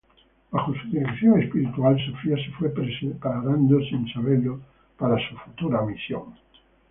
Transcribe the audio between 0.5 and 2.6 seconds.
Bajo su dirección espiritual, Sofía se